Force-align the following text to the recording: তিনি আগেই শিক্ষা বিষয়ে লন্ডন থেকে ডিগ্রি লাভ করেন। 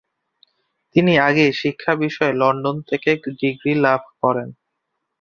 তিনি 0.95 1.13
আগেই 1.19 1.51
শিক্ষা 1.53 1.93
বিষয়ে 1.95 2.33
লন্ডন 2.33 2.77
থেকে 2.89 3.09
ডিগ্রি 3.39 3.73
লাভ 3.85 4.01
করেন। 4.21 4.49